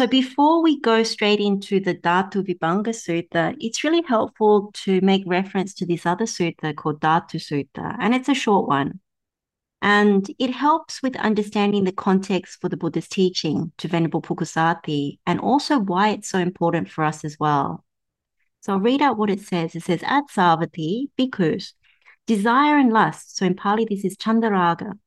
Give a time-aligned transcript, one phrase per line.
[0.00, 5.22] So before we go straight into the Dhatu Vibhanga Sutta, it's really helpful to make
[5.26, 9.00] reference to this other sutta called Dhatu Sutta, and it's a short one.
[9.82, 15.38] And it helps with understanding the context for the Buddha's teaching to Venerable Pukusati and
[15.38, 17.84] also why it's so important for us as well.
[18.62, 19.74] So I'll read out what it says.
[19.74, 21.74] It says, At Savatthi, bhikkhus,
[22.26, 24.98] desire and lust, so in Pali this is Chandaraga,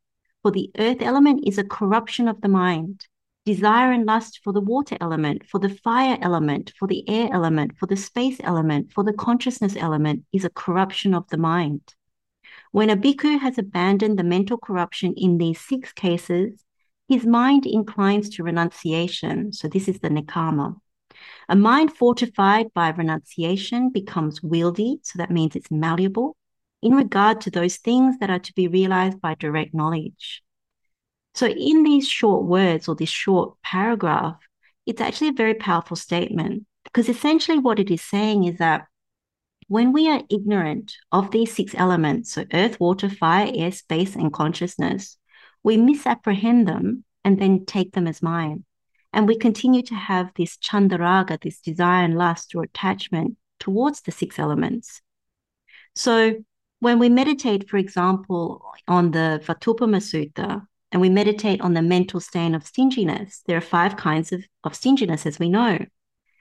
[0.43, 3.07] for the earth element is a corruption of the mind.
[3.45, 7.77] Desire and lust for the water element, for the fire element, for the air element,
[7.77, 11.81] for the space element, for the consciousness element is a corruption of the mind.
[12.71, 16.63] When a bhikkhu has abandoned the mental corruption in these six cases,
[17.09, 19.51] his mind inclines to renunciation.
[19.51, 20.75] So this is the nekkhamma.
[21.49, 26.37] A mind fortified by renunciation becomes wieldy, so that means it's malleable,
[26.81, 30.43] in regard to those things that are to be realized by direct knowledge.
[31.35, 34.37] So, in these short words or this short paragraph,
[34.85, 38.85] it's actually a very powerful statement because essentially what it is saying is that
[39.67, 44.31] when we are ignorant of these six elements, so earth, water, fire, air, space, and
[44.31, 45.17] consciousness,
[45.63, 48.65] we misapprehend them and then take them as mine.
[49.13, 54.11] And we continue to have this chandaraga, this desire and lust or attachment towards the
[54.11, 55.01] six elements.
[55.95, 56.43] So
[56.79, 62.19] when we meditate, for example, on the Vatupama Sutta, and we meditate on the mental
[62.19, 65.79] stain of stinginess, there are five kinds of, of stinginess, as we know.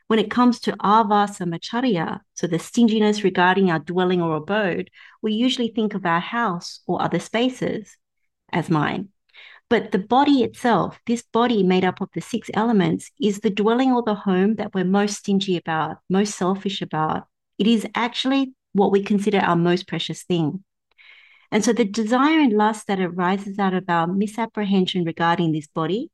[0.09, 4.91] When it comes to avasa macharya, so the stinginess regarding our dwelling or abode,
[5.22, 7.97] we usually think of our house or other spaces
[8.53, 9.09] as mine.
[9.70, 13.91] But the body itself, this body made up of the six elements, is the dwelling
[13.91, 17.27] or the home that we're most stingy about, most selfish about.
[17.59, 20.62] It is actually what we consider our most precious thing.
[21.53, 26.11] And so the desire and lust that arises out of our misapprehension regarding this body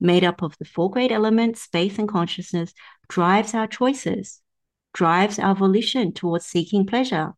[0.00, 2.74] made up of the four great elements, space and consciousness,
[3.08, 4.40] drives our choices,
[4.92, 7.34] drives our volition towards seeking pleasure.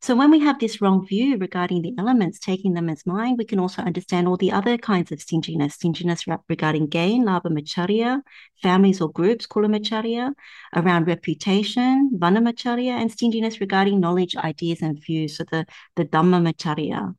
[0.00, 3.44] So when we have this wrong view regarding the elements, taking them as mine, we
[3.44, 8.20] can also understand all the other kinds of stinginess, stinginess regarding gain, labha macharya,
[8.62, 10.32] families or groups, kula macharya,
[10.74, 15.66] around reputation, vana macharya, and stinginess regarding knowledge, ideas, and views, so the,
[15.96, 17.14] the dhamma macharya.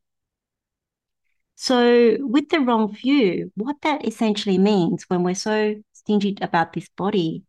[1.56, 6.90] So, with the wrong view, what that essentially means when we're so stingy about this
[6.90, 7.44] body,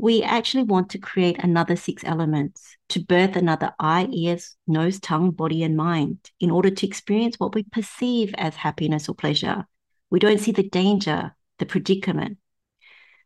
[0.00, 5.30] we actually want to create another six elements to birth another eye, ears, nose, tongue,
[5.30, 9.66] body, and mind in order to experience what we perceive as happiness or pleasure.
[10.08, 12.38] We don't see the danger, the predicament.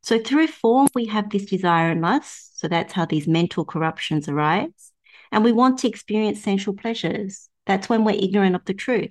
[0.03, 2.59] So, through form, we have this desire and lust.
[2.59, 4.93] So, that's how these mental corruptions arise.
[5.31, 7.49] And we want to experience sensual pleasures.
[7.67, 9.11] That's when we're ignorant of the truth.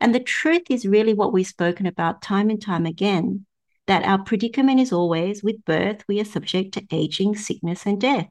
[0.00, 3.46] And the truth is really what we've spoken about time and time again
[3.86, 8.28] that our predicament is always with birth, we are subject to aging, sickness, and death.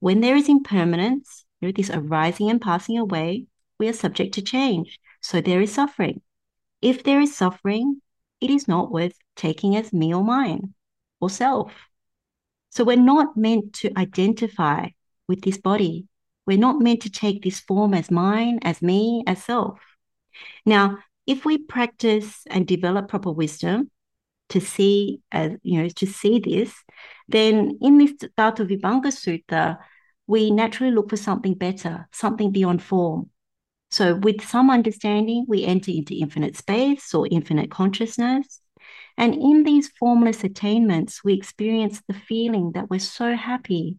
[0.00, 3.46] When there is impermanence, you know, this arising and passing away,
[3.78, 4.98] we are subject to change.
[5.20, 6.20] So there is suffering.
[6.80, 8.00] If there is suffering,
[8.40, 10.74] it is not worth taking as me or mine
[11.20, 11.72] or self.
[12.70, 14.88] So we're not meant to identify
[15.28, 16.06] with this body.
[16.46, 19.80] We're not meant to take this form as mine, as me, as self.
[20.66, 23.90] Now, if we practice and develop proper wisdom
[24.54, 26.72] to see as you know to see this,
[27.28, 29.78] then in this Dhatu Vibhanga Sutta,
[30.26, 33.30] we naturally look for something better, something beyond form.
[33.90, 38.60] So with some understanding, we enter into infinite space or infinite consciousness.
[39.16, 43.98] And in these formless attainments, we experience the feeling that we're so happy,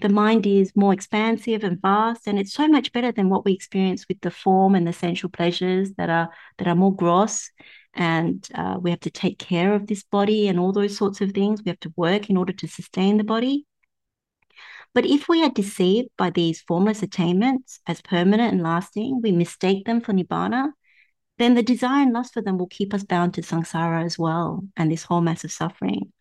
[0.00, 3.52] the mind is more expansive and vast and it's so much better than what we
[3.52, 6.28] experience with the form and the sensual pleasures that are
[6.58, 7.50] that are more gross
[7.98, 11.32] and uh, we have to take care of this body and all those sorts of
[11.32, 11.62] things.
[11.62, 13.66] We have to work in order to sustain the body.
[14.94, 19.84] But if we are deceived by these formless attainments as permanent and lasting we mistake
[19.84, 20.70] them for nibbana
[21.36, 24.64] then the desire and lust for them will keep us bound to samsara as well
[24.76, 26.12] and this whole mass of suffering.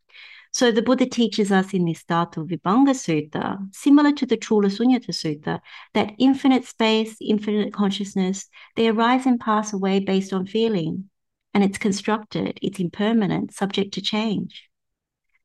[0.52, 5.10] So the Buddha teaches us in this Dhatu Vibhanga Sutta, similar to the Chula Sunyata
[5.10, 5.60] Sutta,
[5.94, 11.10] that infinite space, infinite consciousness, they arise and pass away based on feeling.
[11.54, 14.70] And it's constructed, it's impermanent, subject to change.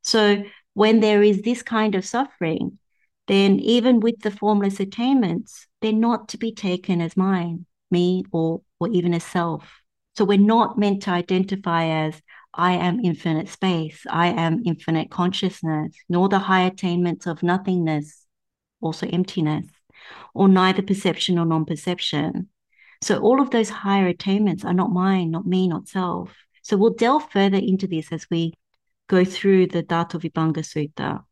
[0.02, 0.44] So
[0.74, 2.78] when there is this kind of suffering,
[3.28, 8.62] then even with the formless attainments, they're not to be taken as mine, me, or,
[8.80, 9.80] or even as self.
[10.16, 12.20] So we're not meant to identify as
[12.54, 18.26] I am infinite space, I am infinite consciousness, nor the high attainments of nothingness,
[18.82, 19.66] also emptiness,
[20.34, 22.48] or neither perception or non perception.
[23.02, 26.34] So, all of those higher attainments are not mine, not me, not self.
[26.62, 28.54] So, we'll delve further into this as we
[29.08, 31.22] go through the Dhatu Vibhanga Sutta,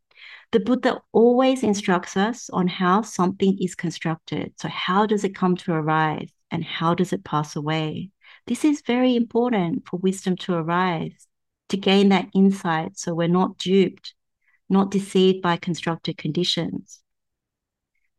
[0.53, 4.53] the Buddha always instructs us on how something is constructed.
[4.57, 8.11] So, how does it come to arise and how does it pass away?
[8.47, 11.27] This is very important for wisdom to arise,
[11.69, 14.15] to gain that insight so we're not duped,
[14.69, 17.01] not deceived by constructed conditions.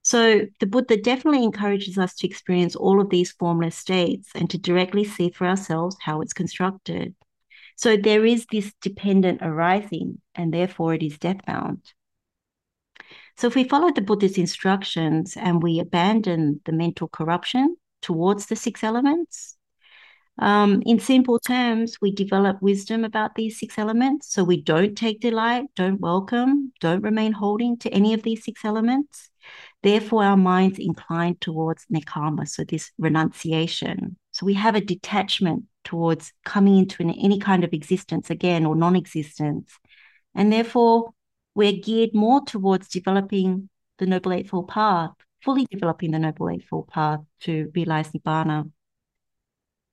[0.04, 4.58] So, the Buddha definitely encourages us to experience all of these formless states and to
[4.58, 7.14] directly see for ourselves how it's constructed.
[7.76, 11.94] So, there is this dependent arising, and therefore it is death bound.
[13.42, 18.56] So if we follow the Buddha's instructions and we abandon the mental corruption towards the
[18.56, 19.58] six elements,
[20.38, 24.32] um, in simple terms, we develop wisdom about these six elements.
[24.32, 28.64] So we don't take delight, don't welcome, don't remain holding to any of these six
[28.64, 29.31] elements.
[29.84, 34.18] Therefore, our minds incline towards nekkhamma, so this renunciation.
[34.32, 38.76] So we have a detachment towards coming into an, any kind of existence again or
[38.76, 39.72] non existence.
[40.36, 41.14] And therefore,
[41.56, 45.12] we're geared more towards developing the Noble Eightfold Path,
[45.44, 48.72] fully developing the Noble Eightfold Path to realize Nibbana.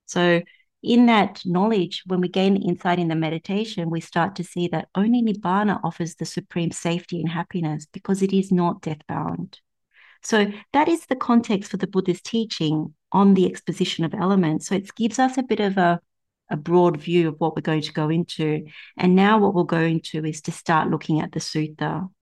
[0.05, 0.41] So,
[0.81, 4.87] in that knowledge, when we gain insight in the meditation, we start to see that
[4.95, 9.59] only Nibbana offers the supreme safety and happiness because it is not death bound.
[10.23, 14.67] So, that is the context for the Buddha's teaching on the exposition of elements.
[14.67, 15.99] So, it gives us a bit of a
[16.49, 18.65] a broad view of what we're going to go into.
[18.97, 22.09] And now what we'll go into is to start looking at the sutta.